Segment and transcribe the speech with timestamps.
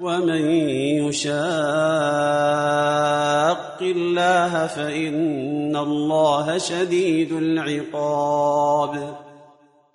[0.00, 0.44] ومن
[1.04, 9.14] يشاق الله فان الله شديد العقاب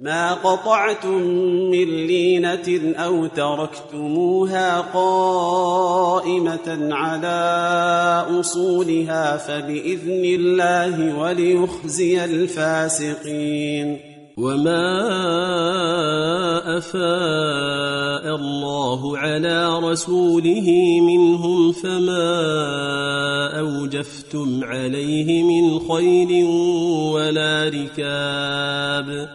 [0.00, 1.22] ما قطعتم
[1.70, 7.42] من لينه او تركتموها قائمه على
[8.40, 14.90] اصولها فباذن الله وليخزي الفاسقين وما
[16.78, 22.26] افاء الله على رسوله منهم فما
[23.60, 26.44] اوجفتم عليه من خيل
[27.14, 29.34] ولا ركاب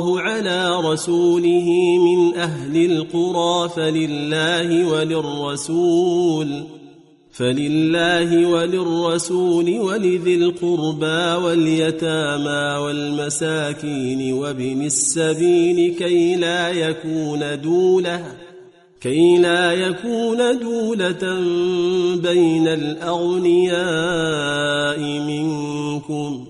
[0.00, 1.68] الله على رسوله
[1.98, 6.62] من أهل القرى فلله وللرسول
[7.32, 18.24] فلله وللرسول ولذي القربى واليتامى والمساكين وابن السبيل كي لا يكون دوله
[19.00, 21.40] كي لا يكون دولة
[22.16, 26.49] بين الأغنياء منكم ۖ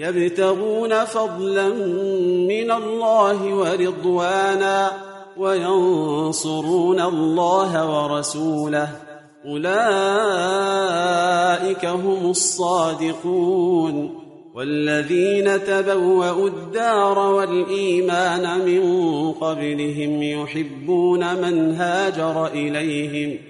[0.00, 1.68] يبتغون فضلا
[2.48, 4.90] من الله ورضوانا
[5.36, 8.88] وينصرون الله ورسوله
[9.46, 14.18] اولئك هم الصادقون
[14.54, 18.82] والذين تبوأوا الدار والإيمان من
[19.32, 23.49] قبلهم يحبون من هاجر إليهم ۖ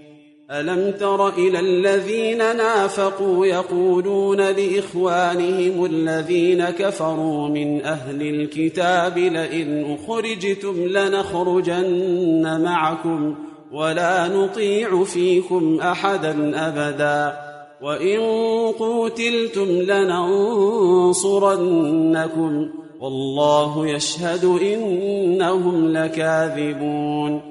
[0.53, 12.61] الم تر الى الذين نافقوا يقولون لاخوانهم الذين كفروا من اهل الكتاب لئن اخرجتم لنخرجن
[12.63, 13.35] معكم
[13.73, 17.33] ولا نطيع فيكم احدا ابدا
[17.81, 18.19] وان
[18.71, 22.69] قوتلتم لننصرنكم
[23.01, 27.50] والله يشهد انهم لكاذبون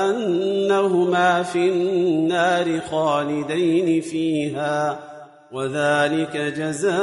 [0.10, 5.00] انهما في النار خالدين فيها
[5.52, 6.98] وذلك جزاء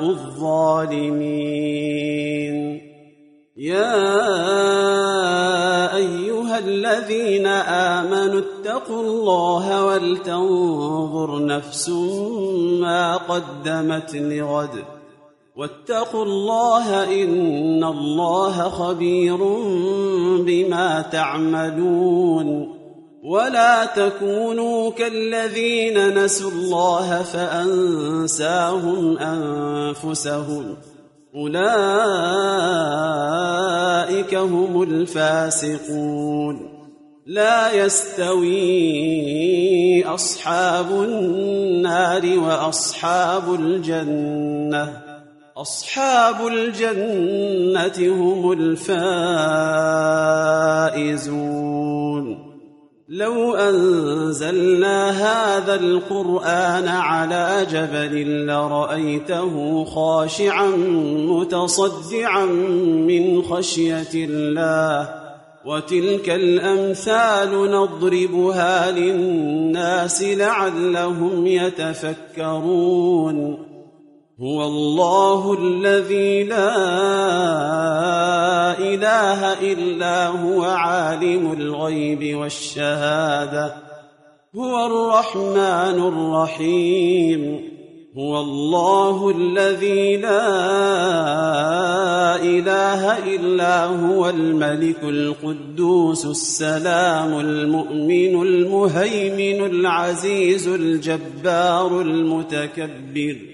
[0.00, 2.80] الظالمين
[3.56, 4.06] يا
[5.96, 11.88] ايها الذين امنوا اتقوا الله ولتنظر نفس
[12.80, 14.93] ما قدمت لغد
[15.56, 19.36] واتقوا الله ان الله خبير
[20.42, 22.74] بما تعملون
[23.24, 30.76] ولا تكونوا كالذين نسوا الله فانساهم انفسهم
[31.34, 36.74] اولئك هم الفاسقون
[37.26, 45.03] لا يستوي اصحاب النار واصحاب الجنه
[45.56, 48.52] اصحاب الجنه هم
[50.92, 52.54] الفائزون
[53.08, 60.66] لو انزلنا هذا القران على جبل لرايته خاشعا
[61.28, 62.46] متصدعا
[63.06, 65.08] من خشيه الله
[65.66, 73.66] وتلك الامثال نضربها للناس لعلهم يتفكرون
[74.42, 76.74] هو الله الذي لا
[78.78, 83.74] اله الا هو عالم الغيب والشهاده
[84.56, 87.60] هو الرحمن الرحيم
[88.18, 90.50] هو الله الذي لا
[92.36, 93.02] اله
[93.34, 103.53] الا هو الملك القدوس السلام المؤمن المهيمن العزيز الجبار المتكبر